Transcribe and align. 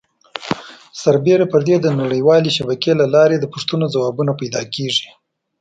سربیره 1.01 1.45
پر 1.53 1.61
دې 1.67 1.75
د 1.81 1.87
نړۍ 1.99 2.21
والې 2.23 2.51
شبکې 2.57 2.91
له 3.01 3.05
لارې 3.15 3.35
د 3.39 3.45
پوښتنو 3.53 3.85
ځوابونه 3.93 4.31
پیدا 4.41 4.61
کېږي. 4.75 5.07